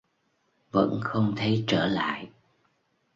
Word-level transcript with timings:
Vẫn 0.71 0.99
không 1.03 1.33
thấy 1.37 1.63
trở 1.67 1.85
lại 1.87 2.29